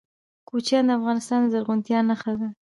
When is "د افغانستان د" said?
0.87-1.47